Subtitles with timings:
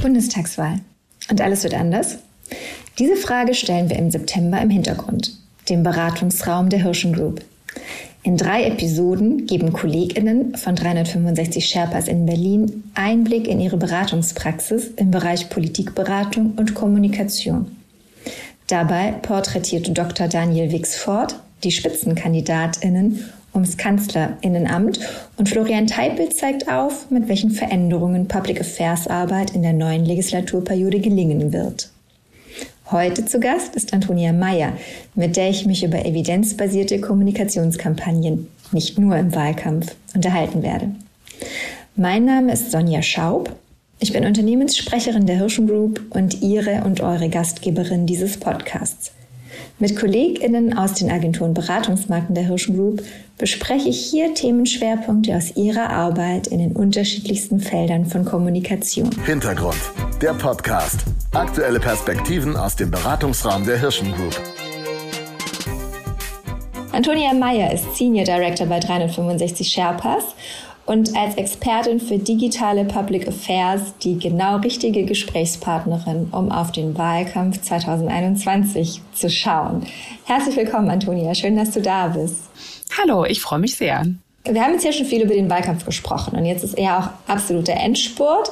[0.00, 0.80] Bundestagswahl.
[1.30, 2.18] Und alles wird anders?
[2.98, 5.38] Diese Frage stellen wir im September im Hintergrund,
[5.68, 7.42] dem Beratungsraum der Hirschen Group.
[8.22, 15.10] In drei Episoden geben KollegInnen von 365 Sherpas in Berlin Einblick in ihre Beratungspraxis im
[15.10, 17.76] Bereich Politikberatung und Kommunikation.
[18.66, 20.28] Dabei porträtiert Dr.
[20.28, 23.24] Daniel Wixford die SpitzenkandidatInnen
[23.54, 25.00] ums Kanzlerinnenamt
[25.36, 31.00] und Florian Teipel zeigt auf, mit welchen Veränderungen Public Affairs Arbeit in der neuen Legislaturperiode
[31.00, 31.90] gelingen wird.
[32.90, 34.72] Heute zu Gast ist Antonia Meyer,
[35.14, 40.90] mit der ich mich über evidenzbasierte Kommunikationskampagnen, nicht nur im Wahlkampf, unterhalten werde.
[41.94, 43.54] Mein Name ist Sonja Schaub.
[44.00, 49.12] Ich bin Unternehmenssprecherin der Hirschen Group und Ihre und eure Gastgeberin dieses Podcasts.
[49.80, 53.02] Mit KollegInnen aus den Agenturen Beratungsmarken der Hirschen Group
[53.38, 59.08] bespreche ich hier Themenschwerpunkte aus ihrer Arbeit in den unterschiedlichsten Feldern von Kommunikation.
[59.24, 59.78] Hintergrund,
[60.20, 61.00] der Podcast.
[61.32, 64.38] Aktuelle Perspektiven aus dem Beratungsraum der Hirschen Group.
[66.92, 70.24] Antonia Meyer ist Senior Director bei 365 Sherpas
[70.90, 77.60] und als Expertin für digitale Public Affairs die genau richtige Gesprächspartnerin, um auf den Wahlkampf
[77.62, 79.86] 2021 zu schauen.
[80.24, 81.32] Herzlich willkommen, Antonia.
[81.36, 82.38] Schön, dass du da bist.
[83.00, 84.04] Hallo, ich freue mich sehr.
[84.42, 87.32] Wir haben jetzt hier schon viel über den Wahlkampf gesprochen und jetzt ist eher auch
[87.32, 88.50] absoluter Endspurt.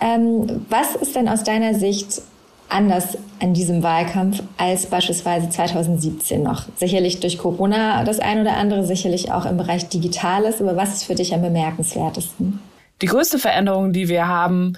[0.00, 2.22] Ähm, was ist denn aus deiner Sicht
[2.68, 6.64] anders an diesem Wahlkampf als beispielsweise 2017 noch.
[6.76, 10.60] Sicherlich durch Corona das ein oder andere, sicherlich auch im Bereich Digitales.
[10.60, 12.60] Aber was ist für dich am bemerkenswertesten?
[13.02, 14.76] Die größte Veränderung, die wir haben,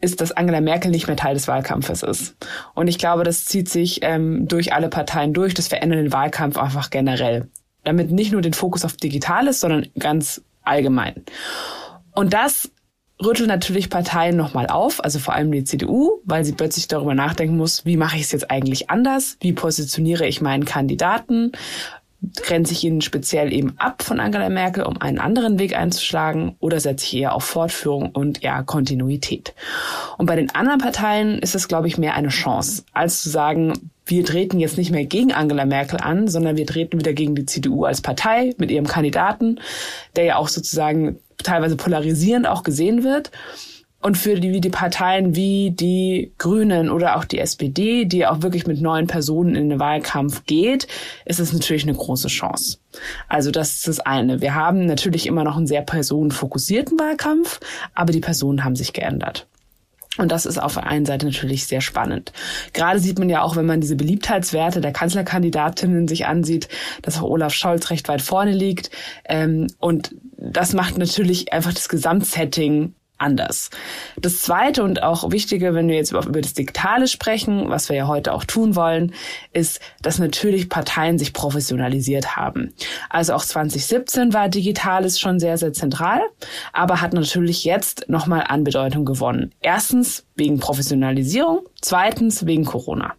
[0.00, 2.36] ist, dass Angela Merkel nicht mehr Teil des Wahlkampfes ist.
[2.74, 5.54] Und ich glaube, das zieht sich ähm, durch alle Parteien durch.
[5.54, 7.48] Das verändert den Wahlkampf einfach generell.
[7.84, 11.24] Damit nicht nur den Fokus auf Digitales, sondern ganz allgemein.
[12.14, 12.70] Und das
[13.24, 17.56] rüttelt natürlich Parteien nochmal auf, also vor allem die CDU, weil sie plötzlich darüber nachdenken
[17.56, 21.52] muss, wie mache ich es jetzt eigentlich anders, wie positioniere ich meinen Kandidaten,
[22.36, 26.56] grenze ich ihn speziell eben ab von Angela Merkel, um einen anderen Weg einzuschlagen?
[26.58, 29.54] Oder setze ich eher auf Fortführung und ja Kontinuität.
[30.16, 33.90] Und bei den anderen Parteien ist es, glaube ich, mehr eine Chance, als zu sagen,
[34.08, 37.46] wir treten jetzt nicht mehr gegen Angela Merkel an, sondern wir treten wieder gegen die
[37.46, 39.60] CDU als Partei mit ihrem Kandidaten,
[40.16, 43.30] der ja auch sozusagen teilweise polarisierend auch gesehen wird.
[44.00, 48.66] Und für die, die Parteien wie die Grünen oder auch die SPD, die auch wirklich
[48.66, 50.86] mit neuen Personen in den Wahlkampf geht,
[51.24, 52.78] ist es natürlich eine große Chance.
[53.28, 54.40] Also das ist das eine.
[54.40, 57.58] Wir haben natürlich immer noch einen sehr personenfokussierten Wahlkampf,
[57.92, 59.48] aber die Personen haben sich geändert.
[60.18, 62.32] Und das ist auf der einen Seite natürlich sehr spannend.
[62.72, 66.68] Gerade sieht man ja auch, wenn man diese Beliebtheitswerte der Kanzlerkandidatinnen sich ansieht,
[67.02, 68.90] dass auch Olaf Scholz recht weit vorne liegt.
[69.24, 73.70] Ähm, und das macht natürlich einfach das Gesamtsetting anders.
[74.20, 78.06] Das Zweite und auch Wichtige, wenn wir jetzt über das Digitale sprechen, was wir ja
[78.06, 79.12] heute auch tun wollen,
[79.52, 82.72] ist, dass natürlich Parteien sich professionalisiert haben.
[83.10, 86.20] Also auch 2017 war Digitales schon sehr, sehr zentral,
[86.72, 89.52] aber hat natürlich jetzt nochmal an Bedeutung gewonnen.
[89.60, 93.14] Erstens wegen Professionalisierung, zweitens wegen Corona.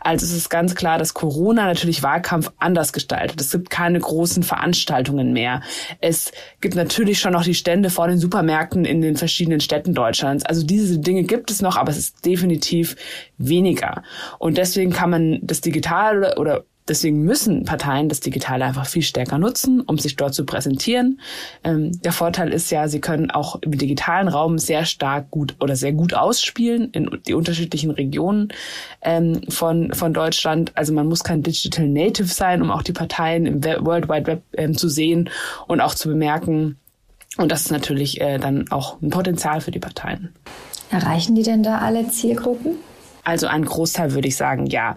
[0.00, 3.40] Also es ist ganz klar, dass Corona natürlich Wahlkampf anders gestaltet.
[3.40, 5.62] Es gibt keine großen Veranstaltungen mehr.
[6.00, 10.44] Es gibt natürlich schon noch die Stände vor den Supermärkten in den verschiedenen Städten Deutschlands.
[10.44, 12.96] Also diese Dinge gibt es noch, aber es ist definitiv
[13.38, 14.02] weniger.
[14.38, 19.38] Und deswegen kann man das Digitale oder Deswegen müssen Parteien das Digitale einfach viel stärker
[19.38, 21.20] nutzen, um sich dort zu präsentieren.
[21.64, 25.74] Ähm, der Vorteil ist ja, sie können auch im digitalen Raum sehr stark gut oder
[25.74, 28.52] sehr gut ausspielen in die unterschiedlichen Regionen
[29.02, 30.72] ähm, von, von Deutschland.
[30.74, 34.42] Also man muss kein Digital Native sein, um auch die Parteien im World Wide Web
[34.52, 35.30] ähm, zu sehen
[35.66, 36.78] und auch zu bemerken.
[37.36, 40.32] Und das ist natürlich äh, dann auch ein Potenzial für die Parteien.
[40.90, 42.76] Erreichen die denn da alle Zielgruppen?
[43.26, 44.96] Also ein Großteil würde ich sagen, ja.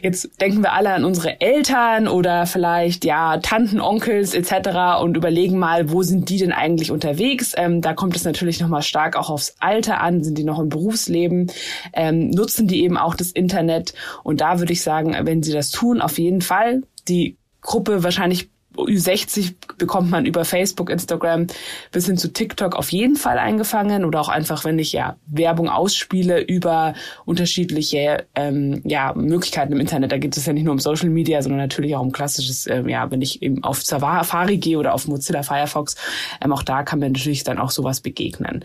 [0.00, 5.02] Jetzt denken wir alle an unsere Eltern oder vielleicht ja Tanten, Onkels etc.
[5.02, 7.52] und überlegen mal, wo sind die denn eigentlich unterwegs?
[7.54, 10.24] Ähm, da kommt es natürlich nochmal stark auch aufs Alter an.
[10.24, 11.52] Sind die noch im Berufsleben?
[11.92, 13.92] Ähm, nutzen die eben auch das Internet?
[14.22, 16.82] Und da würde ich sagen, wenn sie das tun, auf jeden Fall.
[17.08, 21.46] Die Gruppe wahrscheinlich Ü60 bekommt man über Facebook, Instagram
[21.92, 25.68] bis hin zu TikTok auf jeden Fall eingefangen oder auch einfach, wenn ich ja Werbung
[25.68, 26.94] ausspiele über
[27.24, 30.12] unterschiedliche ähm, ja, Möglichkeiten im Internet.
[30.12, 32.88] Da geht es ja nicht nur um Social Media, sondern natürlich auch um klassisches, ähm,
[32.88, 35.96] ja, wenn ich eben auf Safari gehe oder auf Mozilla Firefox,
[36.42, 38.64] ähm, auch da kann mir natürlich dann auch sowas begegnen.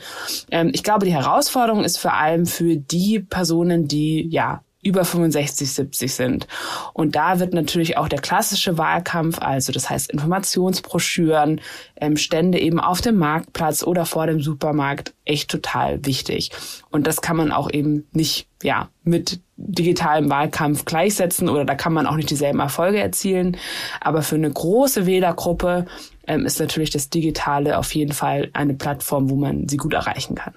[0.52, 5.72] Ähm, ich glaube, die Herausforderung ist vor allem für die Personen, die ja über 65,
[5.72, 6.48] 70 sind.
[6.94, 11.62] Und da wird natürlich auch der klassische Wahlkampf, also das heißt Informationsbroschüren,
[12.00, 16.52] ähm, Stände eben auf dem Marktplatz oder vor dem Supermarkt echt total wichtig.
[16.90, 21.94] Und das kann man auch eben nicht, ja, mit digitalem Wahlkampf gleichsetzen oder da kann
[21.94, 23.58] man auch nicht dieselben Erfolge erzielen.
[24.00, 25.86] Aber für eine große Wählergruppe
[26.26, 30.36] ähm, ist natürlich das Digitale auf jeden Fall eine Plattform, wo man sie gut erreichen
[30.36, 30.56] kann.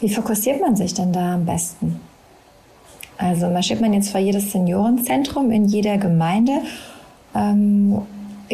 [0.00, 2.00] Wie fokussiert man sich denn da am besten?
[3.16, 6.62] Also marschiert man jetzt vor jedes Seniorenzentrum in jeder Gemeinde,
[7.34, 8.02] ähm,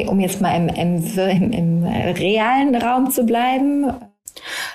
[0.06, 3.86] um jetzt mal im, im, im, im realen Raum zu bleiben?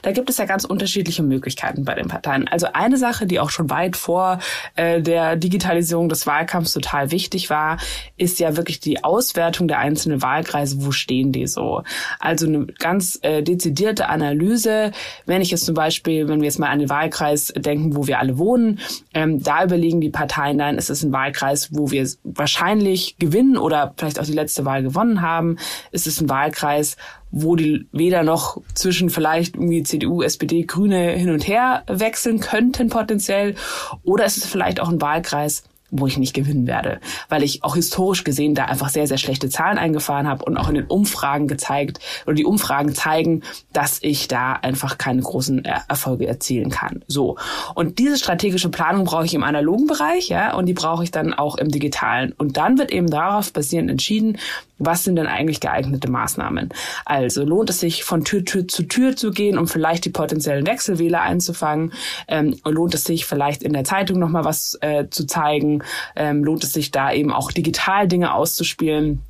[0.06, 2.48] Da gibt es ja ganz unterschiedliche Möglichkeiten bei den Parteien.
[2.48, 4.38] Also eine Sache, die auch schon weit vor
[4.76, 7.80] äh, der Digitalisierung des Wahlkampfs total wichtig war,
[8.16, 10.86] ist ja wirklich die Auswertung der einzelnen Wahlkreise.
[10.86, 11.82] Wo stehen die so?
[12.20, 14.92] Also eine ganz äh, dezidierte Analyse.
[15.26, 18.20] Wenn ich jetzt zum Beispiel, wenn wir jetzt mal an den Wahlkreis denken, wo wir
[18.20, 18.82] alle wohnen,
[19.16, 23.96] ähm, da überlegen die Parteien dann, ist es ein Wahlkreis, wo wir wahrscheinlich gewinnen oder
[23.98, 25.58] vielleicht auch die letzte Wahl gewonnen haben?
[25.90, 26.96] Ist es ein Wahlkreis,
[27.36, 32.90] wo die weder noch zwischen vielleicht irgendwie CDU, SPD, Grüne hin und her wechseln könnten
[32.90, 33.56] potenziell.
[34.04, 37.00] Oder ist es vielleicht auch ein Wahlkreis, wo ich nicht gewinnen werde,
[37.30, 40.68] weil ich auch historisch gesehen da einfach sehr, sehr schlechte Zahlen eingefahren habe und auch
[40.68, 46.28] in den Umfragen gezeigt oder die Umfragen zeigen, dass ich da einfach keine großen Erfolge
[46.28, 47.04] erzielen kann.
[47.08, 47.38] So.
[47.76, 51.34] Und diese strategische Planung brauche ich im analogen Bereich, ja, und die brauche ich dann
[51.34, 52.34] auch im digitalen.
[52.38, 54.38] Und dann wird eben darauf basierend entschieden,
[54.78, 56.70] was sind denn eigentlich geeignete Maßnahmen?
[57.06, 60.68] Also lohnt es sich von Tür, Tür zu Tür zu gehen, um vielleicht die potenziellen
[60.68, 61.94] Wechselwähler einzufangen?
[62.28, 65.84] Ähm, lohnt es sich vielleicht in der Zeitung nochmal was äh, zu zeigen?
[66.16, 69.22] Ähm, lohnt es sich da eben auch digital Dinge auszuspielen?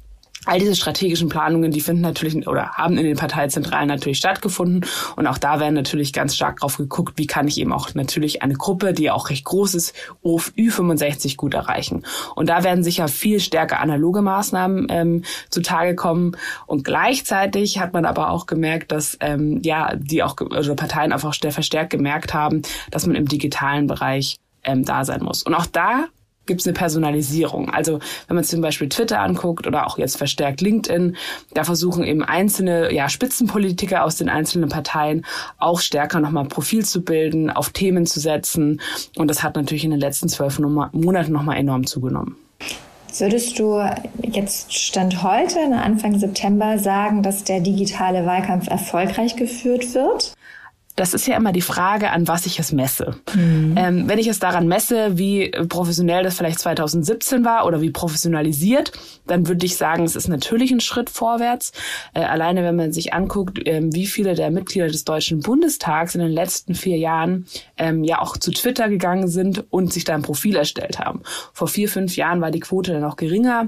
[0.45, 4.85] All diese strategischen Planungen, die finden natürlich oder haben in den Parteizentralen natürlich stattgefunden.
[5.15, 8.41] Und auch da werden natürlich ganz stark drauf geguckt, wie kann ich eben auch natürlich
[8.41, 12.03] eine Gruppe, die auch recht groß ist, Ü65 gut erreichen.
[12.35, 16.37] Und da werden sicher viel stärker analoge Maßnahmen ähm, zutage kommen.
[16.67, 21.33] Und gleichzeitig hat man aber auch gemerkt, dass ähm, ja die auch also Parteien einfach
[21.35, 22.61] verstärkt gemerkt haben,
[22.91, 25.43] dass man im digitalen Bereich ähm, da sein muss.
[25.43, 26.05] Und auch da
[26.45, 27.69] gibt es eine Personalisierung.
[27.69, 31.15] Also wenn man zum Beispiel Twitter anguckt oder auch jetzt verstärkt LinkedIn,
[31.53, 35.25] da versuchen eben einzelne ja, Spitzenpolitiker aus den einzelnen Parteien
[35.57, 38.81] auch stärker nochmal Profil zu bilden, auf Themen zu setzen.
[39.15, 42.37] Und das hat natürlich in den letzten zwölf Monaten nochmal enorm zugenommen.
[43.17, 43.81] Würdest du
[44.23, 50.33] jetzt Stand heute, Anfang September, sagen, dass der digitale Wahlkampf erfolgreich geführt wird?
[50.95, 53.15] Das ist ja immer die Frage, an was ich es messe.
[53.33, 53.75] Mhm.
[53.77, 58.93] Ähm, wenn ich es daran messe, wie professionell das vielleicht 2017 war oder wie professionalisiert,
[59.27, 61.73] dann würde ich sagen, es ist natürlich ein Schritt vorwärts.
[62.13, 66.21] Äh, alleine wenn man sich anguckt, ähm, wie viele der Mitglieder des Deutschen Bundestags in
[66.21, 67.45] den letzten vier Jahren
[67.77, 71.23] ähm, ja auch zu Twitter gegangen sind und sich da ein Profil erstellt haben.
[71.51, 73.67] Vor vier, fünf Jahren war die Quote dann noch geringer.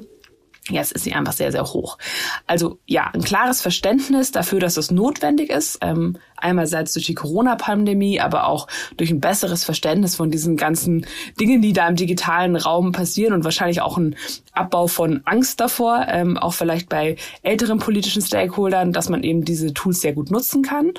[0.69, 1.97] Jetzt ist sie einfach sehr, sehr hoch.
[2.45, 5.79] Also ja, ein klares Verständnis dafür, dass es notwendig ist.
[5.81, 11.05] Ähm, einerseits durch die Corona-Pandemie, aber auch durch ein besseres Verständnis von diesen ganzen
[11.39, 14.15] Dingen, die da im digitalen Raum passieren und wahrscheinlich auch ein
[14.53, 19.73] Abbau von Angst davor, ähm, auch vielleicht bei älteren politischen Stakeholdern, dass man eben diese
[19.73, 20.93] Tools sehr gut nutzen kann.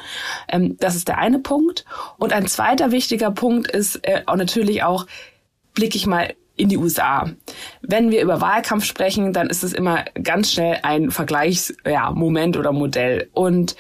[0.49, 1.85] Ähm, das ist der eine Punkt.
[2.19, 5.07] Und ein zweiter wichtiger Punkt ist äh, auch natürlich auch,
[5.75, 7.31] blicke ich mal in die USA.
[7.81, 12.73] Wenn wir über Wahlkampf sprechen, dann ist es immer ganz schnell ein Vergleichsmoment ja, oder
[12.73, 13.31] Modell.
[13.33, 13.77] Und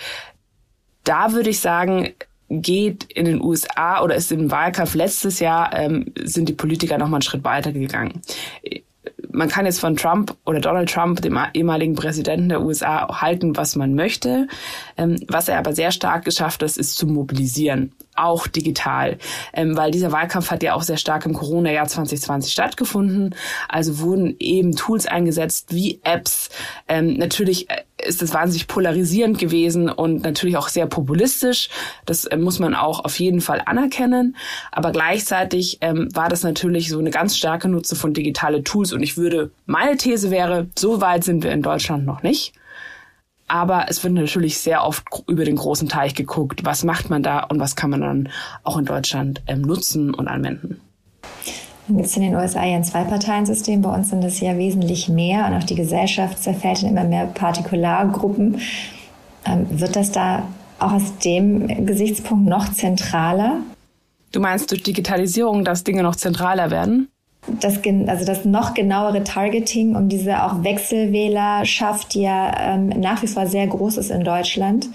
[1.04, 2.14] da würde ich sagen,
[2.48, 7.08] geht in den USA oder ist im Wahlkampf letztes Jahr, ähm, sind die Politiker noch
[7.08, 8.22] mal einen Schritt weiter gegangen.
[9.30, 13.76] Man kann jetzt von Trump oder Donald Trump, dem ehemaligen Präsidenten der USA, halten, was
[13.76, 14.48] man möchte.
[14.96, 19.18] Ähm, was er aber sehr stark geschafft hat, ist zu mobilisieren auch digital,
[19.52, 23.34] ähm, weil dieser Wahlkampf hat ja auch sehr stark im Corona-Jahr 2020 stattgefunden.
[23.68, 26.50] Also wurden eben Tools eingesetzt wie Apps.
[26.88, 31.68] Ähm, natürlich äh, ist es wahnsinnig polarisierend gewesen und natürlich auch sehr populistisch.
[32.06, 34.36] Das äh, muss man auch auf jeden Fall anerkennen.
[34.72, 38.92] Aber gleichzeitig ähm, war das natürlich so eine ganz starke Nutze von digitale Tools.
[38.92, 42.52] Und ich würde, meine These wäre, so weit sind wir in Deutschland noch nicht.
[43.48, 47.40] Aber es wird natürlich sehr oft über den großen Teich geguckt, was macht man da
[47.40, 48.28] und was kann man dann
[48.62, 50.80] auch in Deutschland ähm, nutzen und anwenden.
[51.88, 53.80] Dann gibt es in den USA ja ein Zwei-Parteien-System.
[53.80, 57.24] Bei uns sind es ja wesentlich mehr und auch die Gesellschaft zerfällt in immer mehr
[57.24, 58.60] Partikulargruppen.
[59.46, 60.42] Ähm, wird das da
[60.78, 63.60] auch aus dem Gesichtspunkt noch zentraler?
[64.32, 67.08] Du meinst durch Digitalisierung, dass Dinge noch zentraler werden?
[67.60, 73.26] Das, also das noch genauere Targeting um diese auch Wechselwählerschaft, die ja ähm, nach wie
[73.26, 74.88] vor sehr groß ist in Deutschland.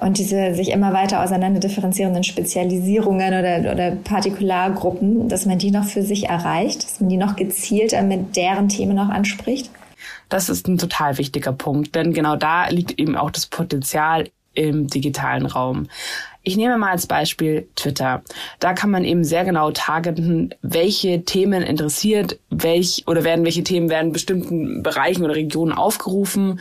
[0.00, 5.84] und diese sich immer weiter auseinander differenzierenden Spezialisierungen oder, oder Partikulargruppen, dass man die noch
[5.84, 9.70] für sich erreicht, dass man die noch gezielter mit deren Themen noch anspricht?
[10.30, 14.86] Das ist ein total wichtiger Punkt, denn genau da liegt eben auch das Potenzial im
[14.86, 15.88] digitalen Raum.
[16.42, 18.22] Ich nehme mal als Beispiel Twitter.
[18.60, 23.90] Da kann man eben sehr genau targeten, welche Themen interessiert, welch oder werden welche Themen
[23.90, 26.60] werden bestimmten Bereichen oder Regionen aufgerufen.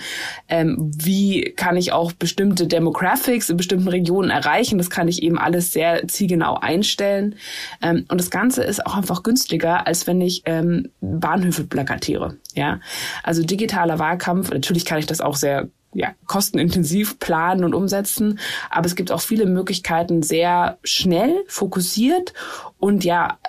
[0.49, 4.77] Ähm, wie kann ich auch bestimmte Demographics in bestimmten Regionen erreichen?
[4.77, 7.35] Das kann ich eben alles sehr zielgenau einstellen.
[7.81, 12.35] Ähm, und das Ganze ist auch einfach günstiger, als wenn ich ähm, Bahnhöfe plakatiere.
[12.53, 12.81] Ja,
[13.23, 14.51] also digitaler Wahlkampf.
[14.51, 18.39] Natürlich kann ich das auch sehr ja, kostenintensiv planen und umsetzen.
[18.69, 22.33] Aber es gibt auch viele Möglichkeiten, sehr schnell, fokussiert
[22.77, 23.39] und ja,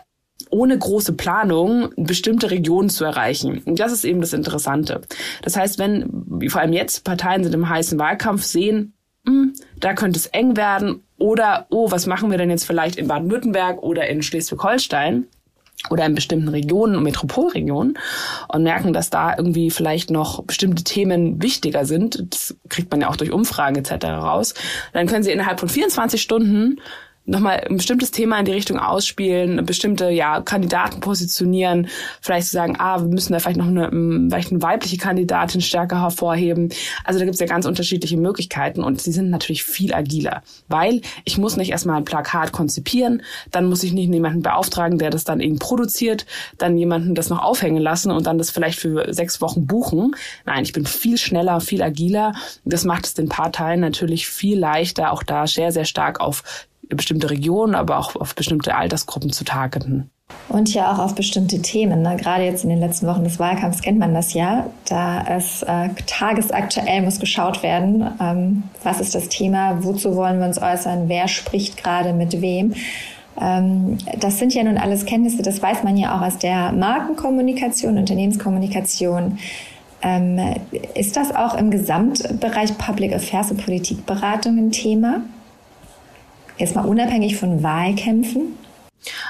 [0.50, 3.62] ohne große Planung bestimmte Regionen zu erreichen.
[3.64, 5.02] Und das ist eben das Interessante.
[5.42, 8.94] Das heißt, wenn, vor allem jetzt, Parteien sind im heißen Wahlkampf, sehen,
[9.24, 12.96] mh, hm, da könnte es eng werden oder, oh, was machen wir denn jetzt vielleicht
[12.96, 15.26] in Baden-Württemberg oder in Schleswig-Holstein?
[15.88, 17.98] Oder in bestimmten Regionen und Metropolregionen
[18.48, 23.08] und merken, dass da irgendwie vielleicht noch bestimmte Themen wichtiger sind, das kriegt man ja
[23.08, 24.04] auch durch Umfragen etc.
[24.06, 24.54] raus,
[24.92, 26.80] dann können sie innerhalb von 24 Stunden
[27.30, 31.88] nochmal ein bestimmtes Thema in die Richtung ausspielen, bestimmte ja Kandidaten positionieren,
[32.20, 33.88] vielleicht zu sagen, ah, wir müssen da vielleicht noch eine,
[34.28, 36.70] vielleicht eine weibliche Kandidatin stärker hervorheben.
[37.04, 41.02] Also da gibt es ja ganz unterschiedliche Möglichkeiten und sie sind natürlich viel agiler, weil
[41.24, 43.22] ich muss nicht erstmal ein Plakat konzipieren,
[43.52, 46.26] dann muss ich nicht jemanden beauftragen, der das dann eben produziert,
[46.58, 50.16] dann jemanden das noch aufhängen lassen und dann das vielleicht für sechs Wochen buchen.
[50.46, 52.32] Nein, ich bin viel schneller, viel agiler.
[52.64, 56.42] Das macht es den Parteien natürlich viel leichter, auch da sehr, sehr stark auf
[56.96, 60.10] bestimmte Regionen, aber auch auf bestimmte Altersgruppen zu targeten.
[60.48, 62.02] Und ja auch auf bestimmte Themen.
[62.02, 62.16] Ne?
[62.16, 64.66] Gerade jetzt in den letzten Wochen des Wahlkampfs kennt man das ja.
[64.88, 70.46] Da es äh, tagesaktuell muss geschaut werden, ähm, was ist das Thema, wozu wollen wir
[70.46, 72.74] uns äußern, wer spricht gerade mit wem.
[73.40, 77.96] Ähm, das sind ja nun alles Kenntnisse, das weiß man ja auch aus der Markenkommunikation,
[77.98, 79.38] Unternehmenskommunikation.
[80.02, 80.38] Ähm,
[80.94, 85.22] ist das auch im Gesamtbereich Public Affairs und Politikberatung ein Thema?
[86.60, 88.58] Jetzt mal unabhängig von Wahlkämpfen?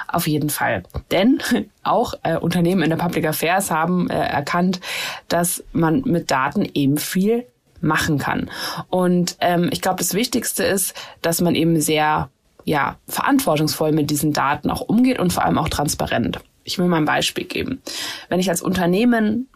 [0.08, 0.82] Auf jeden Fall.
[1.12, 1.38] Denn
[1.84, 4.80] auch äh, Unternehmen in der Public Affairs haben äh, erkannt,
[5.28, 7.46] dass man mit Daten eben viel
[7.80, 8.50] machen kann.
[8.88, 12.30] Und ähm, ich glaube, das Wichtigste ist, dass man eben sehr
[12.64, 16.40] ja, verantwortungsvoll mit diesen Daten auch umgeht und vor allem auch transparent.
[16.64, 17.80] Ich will mal ein Beispiel geben.
[18.28, 19.48] Wenn ich als Unternehmen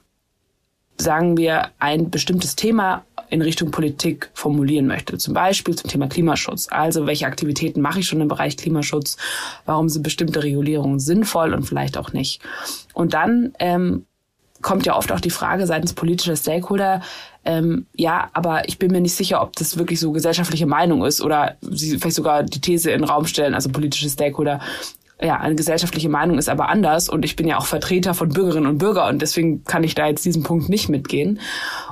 [0.97, 3.05] sagen wir, ein bestimmtes Thema
[3.35, 5.19] in Richtung Politik formulieren möchte.
[5.19, 6.69] Zum Beispiel zum Thema Klimaschutz.
[6.71, 9.17] Also welche Aktivitäten mache ich schon im Bereich Klimaschutz?
[9.67, 12.41] Warum sind bestimmte Regulierungen sinnvoll und vielleicht auch nicht?
[12.93, 14.07] Und dann ähm,
[14.63, 17.03] kommt ja oft auch die Frage seitens politischer Stakeholder,
[17.45, 21.21] ähm, ja, aber ich bin mir nicht sicher, ob das wirklich so gesellschaftliche Meinung ist
[21.21, 24.61] oder sie vielleicht sogar die These in den Raum stellen, also politische Stakeholder,
[25.21, 28.67] ja, eine gesellschaftliche Meinung ist aber anders und ich bin ja auch Vertreter von Bürgerinnen
[28.67, 31.41] und Bürgern und deswegen kann ich da jetzt diesen Punkt nicht mitgehen.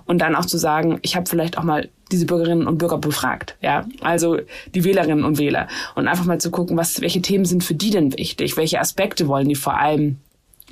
[0.07, 3.57] Und dann auch zu sagen, ich habe vielleicht auch mal diese Bürgerinnen und Bürger befragt,
[3.61, 4.39] ja, also
[4.75, 5.69] die Wählerinnen und Wähler.
[5.95, 9.29] Und einfach mal zu gucken, was, welche Themen sind für die denn wichtig, welche Aspekte
[9.29, 10.19] wollen die vor allem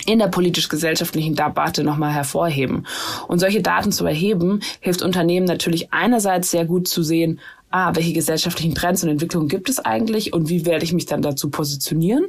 [0.06, 2.86] in der politisch-gesellschaftlichen Debatte nochmal hervorheben.
[3.28, 7.40] Und solche Daten zu erheben, hilft Unternehmen natürlich einerseits sehr gut zu sehen,
[7.70, 11.22] ah, welche gesellschaftlichen Trends und Entwicklungen gibt es eigentlich und wie werde ich mich dann
[11.22, 12.26] dazu positionieren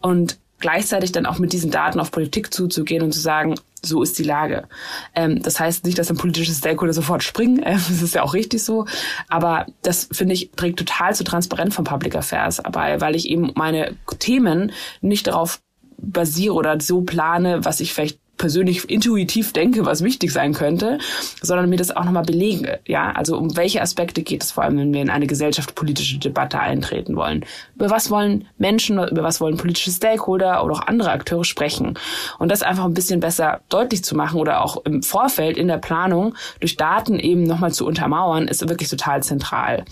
[0.00, 4.18] und gleichzeitig dann auch mit diesen Daten auf Politik zuzugehen und zu sagen, so ist
[4.18, 4.68] die Lage.
[5.14, 8.32] Ähm, das heißt nicht, dass ein politisches Stakeholder sofort springen, äh, das ist ja auch
[8.32, 8.86] richtig so,
[9.28, 13.50] aber das finde ich trägt total zu transparent von Public Affairs, aber weil ich eben
[13.54, 15.60] meine Themen nicht darauf
[16.02, 20.98] basiere oder so plane, was ich vielleicht persönlich intuitiv denke, was wichtig sein könnte,
[21.42, 22.80] sondern mir das auch nochmal belege.
[22.86, 26.58] Ja, also um welche Aspekte geht es vor allem, wenn wir in eine gesellschaftspolitische Debatte
[26.58, 27.44] eintreten wollen?
[27.76, 31.96] Über was wollen Menschen, über was wollen politische Stakeholder oder auch andere Akteure sprechen?
[32.40, 35.78] Und das einfach ein bisschen besser deutlich zu machen oder auch im Vorfeld in der
[35.78, 39.84] Planung durch Daten eben nochmal zu untermauern, ist wirklich total zentral.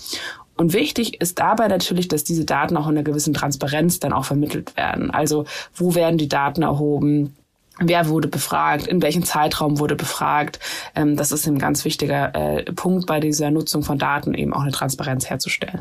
[0.61, 4.27] Und wichtig ist dabei natürlich, dass diese Daten auch in einer gewissen Transparenz dann auch
[4.27, 5.11] vermittelt werden.
[5.11, 7.35] Also wo werden die Daten erhoben?
[7.79, 8.87] Wer wurde befragt?
[8.87, 10.61] In welchem Zeitraum wurde befragt?
[10.95, 14.61] Ähm, das ist ein ganz wichtiger äh, Punkt bei dieser Nutzung von Daten, eben auch
[14.61, 15.81] eine Transparenz herzustellen.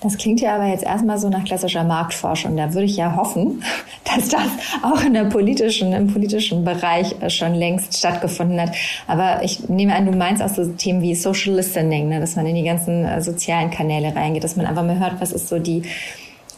[0.00, 2.56] Das klingt ja aber jetzt erstmal so nach klassischer Marktforschung.
[2.56, 3.62] Da würde ich ja hoffen,
[4.04, 4.48] dass das
[4.82, 8.72] auch in der politischen, im politischen Bereich äh, schon längst stattgefunden hat.
[9.06, 12.20] Aber ich nehme an, du meinst auch so Themen wie Social Listening, ne?
[12.20, 15.32] dass man in die ganzen äh, sozialen Kanäle reingeht, dass man einfach mal hört, was
[15.32, 15.82] ist so die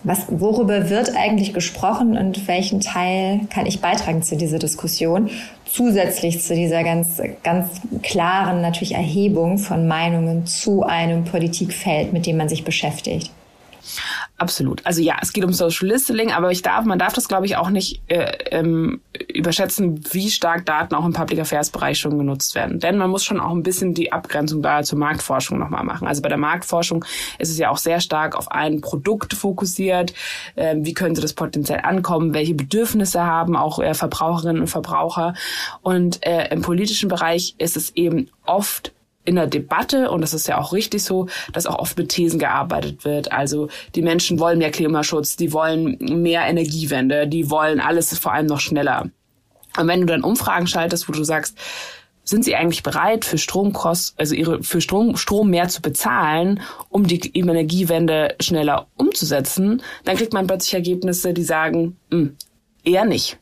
[0.04, 5.28] was, worüber wird eigentlich gesprochen und welchen Teil kann ich beitragen zu dieser Diskussion?
[5.70, 7.68] Zusätzlich zu dieser ganz, ganz
[8.02, 13.30] klaren natürlich Erhebung von Meinungen zu einem Politikfeld, mit dem man sich beschäftigt.
[14.38, 14.87] Absolut.
[14.87, 17.57] Also ja, es geht um Social Listening, aber ich darf, man darf das, glaube ich,
[17.57, 19.00] auch nicht äh, ähm,
[19.35, 22.78] überschätzen, wie stark Daten auch im Public Affairs Bereich schon genutzt werden.
[22.78, 26.07] Denn man muss schon auch ein bisschen die Abgrenzung da zur Marktforschung nochmal machen.
[26.07, 27.04] Also bei der Marktforschung
[27.40, 30.14] ist es ja auch sehr stark auf ein Produkt fokussiert.
[30.54, 32.33] Äh, wie könnte das potenziell ankommen?
[32.33, 35.35] Welche Bedürfnisse haben auch äh, Verbraucherinnen und Verbraucher?
[35.83, 38.92] Und äh, im politischen Bereich ist es eben oft
[39.28, 42.38] in der Debatte, und das ist ja auch richtig so, dass auch oft mit Thesen
[42.38, 43.30] gearbeitet wird.
[43.30, 48.47] Also die Menschen wollen mehr Klimaschutz, die wollen mehr Energiewende, die wollen alles vor allem
[48.47, 49.11] noch schneller.
[49.78, 51.58] Und wenn du dann Umfragen schaltest, wo du sagst,
[52.25, 57.06] sind sie eigentlich bereit, für Stromkost, also ihre, für Strom, Strom mehr zu bezahlen, um
[57.06, 62.37] die Energiewende schneller umzusetzen, dann kriegt man plötzlich Ergebnisse, die sagen, mh, hm,
[62.85, 63.38] eher nicht.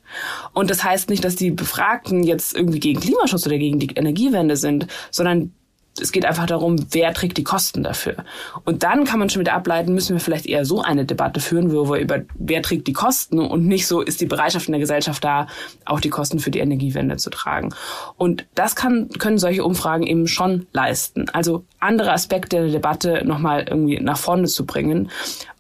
[0.52, 4.57] Und das heißt nicht, dass die Befragten jetzt irgendwie gegen Klimaschutz oder gegen die Energiewende
[4.57, 5.52] sind, sondern
[6.00, 8.17] es geht einfach darum, wer trägt die Kosten dafür.
[8.65, 11.73] Und dann kann man schon wieder ableiten, müssen wir vielleicht eher so eine Debatte führen,
[11.73, 14.81] wo wir über wer trägt die Kosten und nicht so ist die Bereitschaft in der
[14.81, 15.47] Gesellschaft da,
[15.85, 17.75] auch die Kosten für die Energiewende zu tragen.
[18.17, 21.29] Und das kann, können solche Umfragen eben schon leisten.
[21.33, 25.11] Also andere Aspekte der Debatte nochmal irgendwie nach vorne zu bringen,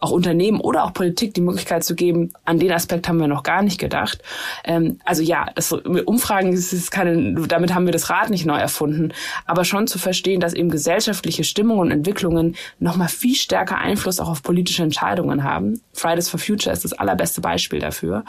[0.00, 3.42] auch Unternehmen oder auch Politik die Möglichkeit zu geben, an den Aspekt haben wir noch
[3.42, 4.22] gar nicht gedacht.
[4.64, 8.58] Ähm, also ja, das, Umfragen ist es keine, damit haben wir das Rad nicht neu
[8.58, 9.12] erfunden,
[9.46, 14.28] aber schon zu verstehen, dass eben gesellschaftliche Stimmungen und Entwicklungen nochmal viel stärker Einfluss auch
[14.28, 15.80] auf politische Entscheidungen haben.
[15.92, 18.24] Fridays for Future ist das allerbeste Beispiel dafür.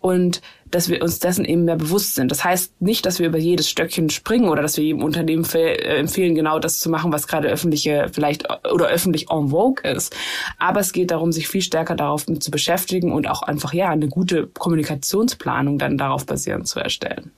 [0.00, 0.40] Und
[0.70, 2.30] dass wir uns dessen eben mehr bewusst sind.
[2.30, 5.98] Das heißt nicht, dass wir über jedes Stöckchen springen oder dass wir jedem Unternehmen äh,
[5.98, 10.14] empfehlen, genau das zu machen, was gerade öffentliche vielleicht oder öffentlich en vogue ist.
[10.58, 14.08] Aber es geht darum, sich viel stärker darauf zu beschäftigen und auch einfach ja eine
[14.08, 17.32] gute Kommunikationsplanung dann darauf basierend zu erstellen.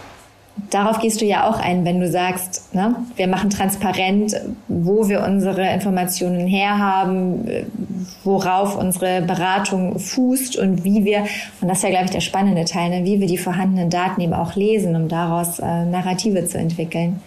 [0.70, 4.36] Darauf gehst du ja auch ein, wenn du sagst, ne, wir machen transparent,
[4.68, 7.48] wo wir unsere Informationen herhaben,
[8.24, 11.24] worauf unsere Beratung fußt und wie wir,
[11.60, 14.20] und das ist ja, glaube ich, der spannende Teil, ne, wie wir die vorhandenen Daten
[14.20, 17.20] eben auch lesen, um daraus äh, Narrative zu entwickeln.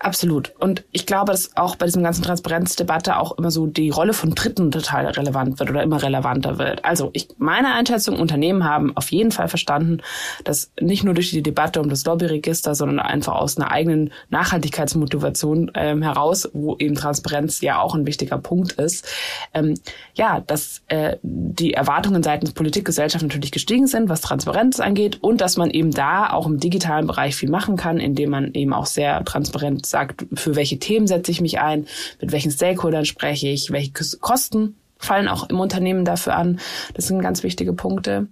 [0.00, 0.54] Absolut.
[0.60, 4.30] Und ich glaube, dass auch bei diesem ganzen Transparenzdebatte auch immer so die Rolle von
[4.30, 6.84] Dritten total relevant wird oder immer relevanter wird.
[6.84, 9.98] Also ich, meine Einschätzung, Unternehmen haben auf jeden Fall verstanden,
[10.44, 15.72] dass nicht nur durch die Debatte um das Lobbyregister, sondern einfach aus einer eigenen Nachhaltigkeitsmotivation
[15.74, 19.04] ähm, heraus, wo eben Transparenz ja auch ein wichtiger Punkt ist,
[19.52, 19.74] ähm,
[20.14, 25.40] ja, dass äh, die Erwartungen seitens Politik, Gesellschaft natürlich gestiegen sind, was Transparenz angeht und
[25.40, 28.86] dass man eben da auch im digitalen Bereich viel machen kann, indem man eben auch
[28.86, 31.86] sehr transparent sagt, für welche Themen setze ich mich ein,
[32.20, 36.60] mit welchen Stakeholdern spreche ich, welche Kosten fallen auch im Unternehmen dafür an.
[36.94, 38.26] Das sind ganz wichtige Punkte.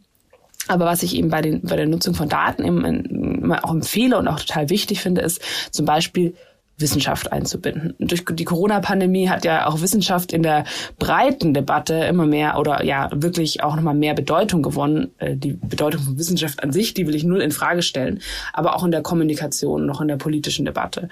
[0.69, 4.27] Aber was ich eben bei, den, bei der Nutzung von Daten immer auch empfehle und
[4.27, 5.41] auch total wichtig finde, ist
[5.71, 6.35] zum Beispiel
[6.79, 7.95] Wissenschaft einzubinden.
[7.99, 10.65] Durch die Corona-Pandemie hat ja auch Wissenschaft in der
[10.99, 15.11] breiten Debatte immer mehr oder ja wirklich auch nochmal mehr Bedeutung gewonnen.
[15.19, 18.21] Äh, die Bedeutung von Wissenschaft an sich, die will ich null in Frage stellen,
[18.53, 21.09] aber auch in der Kommunikation, noch in der politischen Debatte.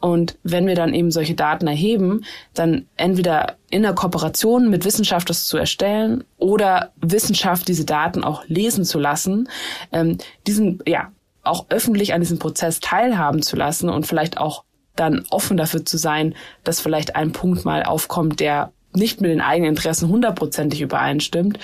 [0.00, 5.30] Und wenn wir dann eben solche Daten erheben, dann entweder in der Kooperation mit Wissenschaft
[5.30, 9.48] das zu erstellen oder Wissenschaft diese Daten auch lesen zu lassen,
[9.92, 11.12] ähm, diesen ja
[11.46, 14.64] auch öffentlich an diesem Prozess teilhaben zu lassen und vielleicht auch
[14.96, 19.40] dann offen dafür zu sein, dass vielleicht ein Punkt mal aufkommt, der nicht mit den
[19.40, 21.58] eigenen Interessen hundertprozentig übereinstimmt.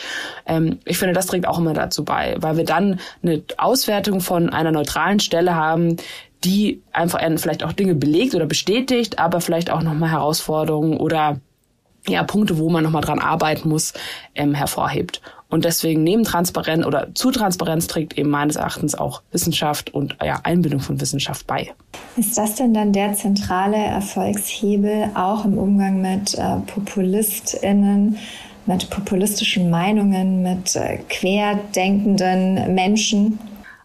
[0.46, 4.50] Ähm, ich finde, das trägt auch immer dazu bei, weil wir dann eine Auswertung von
[4.50, 5.96] einer neutralen Stelle haben,
[6.44, 11.40] die einfach vielleicht auch Dinge belegt oder bestätigt, aber vielleicht auch nochmal Herausforderungen oder
[12.08, 13.92] ja, Punkte, wo man nochmal dran arbeiten muss,
[14.34, 15.20] ähm, hervorhebt.
[15.52, 20.40] Und deswegen neben Transparenz oder zu Transparenz trägt eben meines Erachtens auch Wissenschaft und ja,
[20.44, 21.74] Einbindung von Wissenschaft bei.
[22.16, 28.16] Ist das denn dann der zentrale Erfolgshebel auch im Umgang mit äh, PopulistInnen,
[28.64, 33.38] mit populistischen Meinungen, mit äh, querdenkenden Menschen?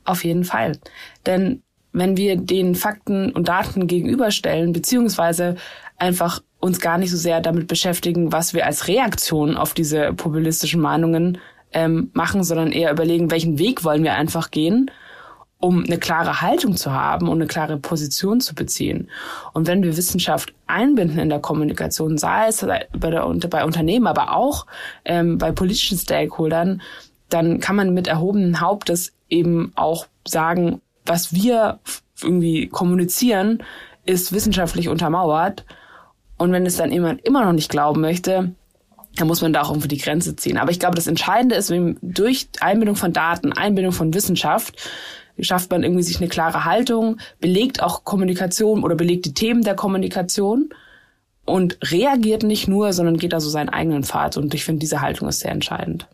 [0.05, 0.77] Auf jeden Fall.
[1.25, 5.57] Denn wenn wir den Fakten und Daten gegenüberstellen, beziehungsweise
[5.97, 10.79] einfach uns gar nicht so sehr damit beschäftigen, was wir als Reaktion auf diese populistischen
[10.79, 11.39] Meinungen
[11.77, 14.89] ähm, machen, sondern eher überlegen, welchen Weg wollen wir einfach gehen,
[15.59, 19.09] um eine klare Haltung zu haben und eine klare Position zu beziehen.
[19.53, 24.35] Und wenn wir Wissenschaft einbinden in der Kommunikation, sei es bei, der, bei Unternehmen, aber
[24.35, 24.65] auch
[25.05, 26.81] ähm, bei politischen Stakeholdern,
[27.29, 31.79] dann kann man mit erhobenen Hauptes eben auch sagen, was wir
[32.23, 33.63] irgendwie kommunizieren,
[34.03, 35.63] ist wissenschaftlich untermauert.
[36.39, 38.55] Und wenn es dann jemand immer noch nicht glauben möchte,
[39.17, 40.57] da muss man da auch irgendwie die Grenze ziehen.
[40.57, 44.75] Aber ich glaube, das Entscheidende ist, durch Einbindung von Daten, Einbindung von Wissenschaft,
[45.39, 49.75] schafft man irgendwie sich eine klare Haltung, belegt auch Kommunikation oder belegt die Themen der
[49.75, 50.69] Kommunikation
[51.45, 54.37] und reagiert nicht nur, sondern geht also seinen eigenen Pfad.
[54.37, 56.07] Und ich finde, diese Haltung ist sehr entscheidend.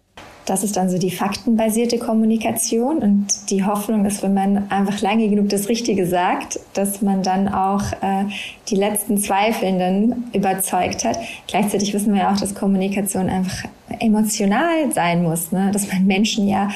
[0.46, 5.30] Das ist dann so die faktenbasierte Kommunikation und die Hoffnung ist, wenn man einfach lange
[5.30, 8.26] genug das Richtige sagt, dass man dann auch äh,
[8.70, 11.18] die letzten Zweifelnden überzeugt hat.
[11.48, 15.70] Gleichzeitig wissen wir ja auch, dass Kommunikation einfach emotional sein muss, ne?
[15.72, 16.70] dass man Menschen ja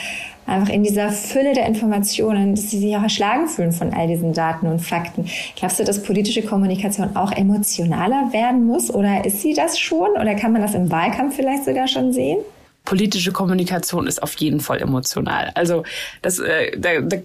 [0.46, 4.34] einfach in dieser Fülle der Informationen, dass sie sich auch erschlagen fühlen von all diesen
[4.34, 5.26] Daten und Fakten.
[5.56, 10.36] Glaubst du, dass politische Kommunikation auch emotionaler werden muss oder ist sie das schon oder
[10.36, 12.40] kann man das im Wahlkampf vielleicht sogar schon sehen?
[12.88, 15.52] Politische Kommunikation ist auf jeden Fall emotional.
[15.56, 15.84] Also
[16.22, 17.18] das, äh, da, da,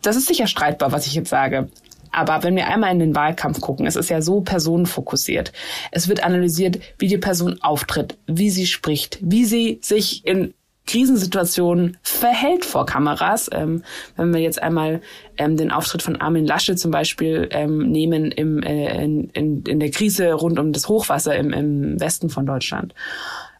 [0.00, 1.68] das ist sicher streitbar, was ich jetzt sage.
[2.12, 5.52] Aber wenn wir einmal in den Wahlkampf gucken, es ist ja so personenfokussiert.
[5.90, 10.54] Es wird analysiert, wie die Person auftritt, wie sie spricht, wie sie sich in
[10.86, 13.50] Krisensituationen verhält vor Kameras.
[13.52, 13.82] Ähm,
[14.14, 15.00] wenn wir jetzt einmal
[15.36, 19.80] ähm, den Auftritt von Armin Lasche zum Beispiel ähm, nehmen im, äh, in, in, in
[19.80, 22.94] der Krise rund um das Hochwasser im, im Westen von Deutschland.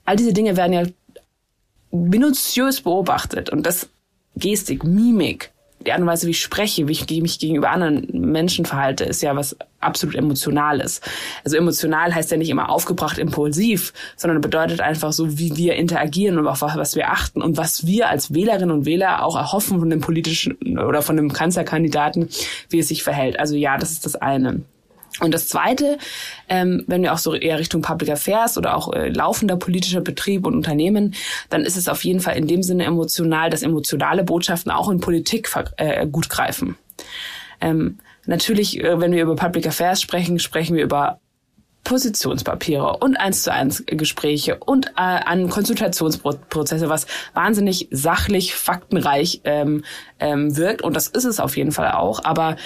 [0.05, 0.85] All diese Dinge werden ja
[1.91, 3.89] minutiös beobachtet und das
[4.37, 5.53] Gestik, Mimik,
[5.85, 9.23] die Art und Weise, wie ich spreche, wie ich mich gegenüber anderen Menschen verhalte, ist
[9.23, 11.01] ja was absolut Emotionales.
[11.45, 16.39] Also emotional heißt ja nicht immer aufgebracht, impulsiv, sondern bedeutet einfach so, wie wir interagieren
[16.39, 19.89] und auf was wir achten und was wir als Wählerinnen und Wähler auch erhoffen von
[19.89, 22.29] dem politischen oder von dem Kanzlerkandidaten,
[22.71, 23.39] wie es sich verhält.
[23.39, 24.63] Also ja, das ist das eine.
[25.21, 25.99] Und das Zweite,
[26.49, 30.47] ähm, wenn wir auch so eher Richtung Public Affairs oder auch äh, laufender politischer Betrieb
[30.47, 31.15] und Unternehmen,
[31.51, 35.01] dann ist es auf jeden Fall in dem Sinne emotional, dass emotionale Botschaften auch in
[35.01, 36.77] Politik äh, gut greifen.
[37.61, 41.21] Ähm, natürlich, äh, wenn wir über Public Affairs sprechen, sprechen wir über
[41.89, 49.85] Positionspapiere und eins zu eins Gespräche und äh, an Konsultationsprozesse, was wahnsinnig sachlich, faktenreich ähm,
[50.19, 50.83] ähm, wirkt.
[50.83, 52.25] Und das ist es auf jeden Fall auch.
[52.25, 52.57] Aber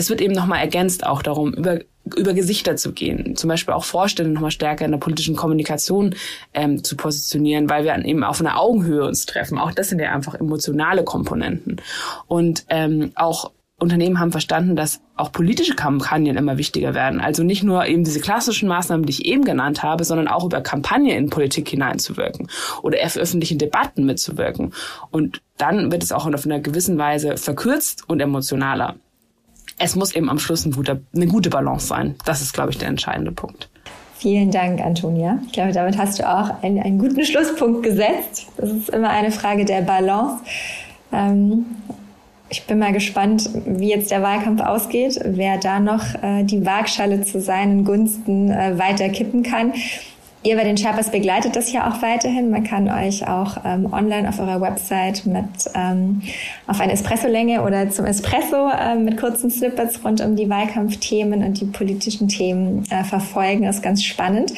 [0.00, 1.80] es wird eben nochmal ergänzt auch darum, über,
[2.16, 6.14] über Gesichter zu gehen, zum Beispiel auch Vorstände nochmal stärker in der politischen Kommunikation
[6.54, 9.58] ähm, zu positionieren, weil wir eben auf einer Augenhöhe uns treffen.
[9.58, 11.76] Auch das sind ja einfach emotionale Komponenten.
[12.28, 17.20] Und ähm, auch Unternehmen haben verstanden, dass auch politische Kampagnen immer wichtiger werden.
[17.20, 20.62] Also nicht nur eben diese klassischen Maßnahmen, die ich eben genannt habe, sondern auch über
[20.62, 22.48] Kampagnen in Politik hineinzuwirken
[22.82, 24.72] oder für öffentlichen Debatten mitzuwirken.
[25.10, 28.96] Und dann wird es auch auf einer gewissen Weise verkürzt und emotionaler
[29.80, 32.14] es muss eben am Schluss ein guter, eine gute Balance sein.
[32.24, 33.68] Das ist, glaube ich, der entscheidende Punkt.
[34.18, 35.38] Vielen Dank, Antonia.
[35.46, 38.48] Ich glaube, damit hast du auch einen, einen guten Schlusspunkt gesetzt.
[38.58, 40.44] Das ist immer eine Frage der Balance.
[41.10, 41.64] Ähm,
[42.50, 47.22] ich bin mal gespannt, wie jetzt der Wahlkampf ausgeht, wer da noch äh, die Waagschale
[47.22, 49.72] zu seinen Gunsten äh, weiter kippen kann.
[50.42, 52.50] Ihr bei den Sherpas begleitet das ja auch weiterhin.
[52.50, 56.22] Man kann euch auch ähm, online auf eurer Website mit ähm,
[56.66, 61.60] auf eine Espresso-Länge oder zum Espresso ähm, mit kurzen Snippets rund um die Wahlkampfthemen und
[61.60, 63.64] die politischen Themen äh, verfolgen.
[63.64, 64.54] Das ist ganz spannend.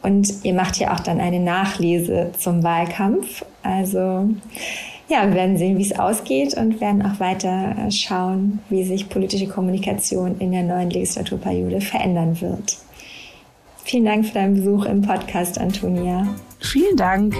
[0.00, 3.44] Und ihr macht ja auch dann eine Nachlese zum Wahlkampf.
[3.64, 4.28] Also
[5.08, 9.08] ja, wir werden sehen, wie es ausgeht und werden auch weiter äh, schauen, wie sich
[9.08, 12.78] politische Kommunikation in der neuen Legislaturperiode verändern wird.
[13.86, 16.26] Vielen Dank für deinen Besuch im Podcast, Antonia.
[16.58, 17.36] Vielen Dank.